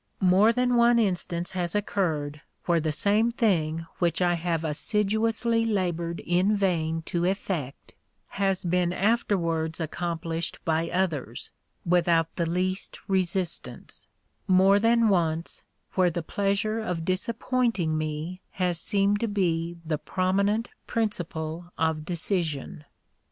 More 0.19 0.51
than 0.51 0.73
one 0.73 0.97
instance 0.97 1.51
has 1.51 1.75
occurred 1.75 2.41
where 2.65 2.79
the 2.79 2.91
same 2.91 3.29
thing 3.29 3.85
which 3.99 4.19
I 4.19 4.33
have 4.33 4.63
assiduously 4.63 5.63
labored 5.63 6.21
in 6.21 6.57
vain 6.57 7.03
to 7.03 7.23
effect 7.23 7.93
has 8.29 8.65
been 8.65 8.93
afterwards 8.93 9.79
accomplished 9.79 10.57
by 10.65 10.89
others, 10.89 11.51
without 11.85 12.35
the 12.35 12.49
least 12.49 12.99
resistance; 13.07 14.07
more 14.47 14.79
than 14.79 15.07
once, 15.07 15.61
where 15.93 16.09
the 16.09 16.23
pleasure 16.23 16.79
of 16.79 17.05
disappointing 17.05 17.95
me 17.95 18.41
has 18.53 18.79
seemed 18.79 19.19
to 19.19 19.27
be 19.27 19.77
the 19.85 19.99
prominent 19.99 20.71
principle 20.87 21.71
of 21.77 22.05
decision. 22.05 22.85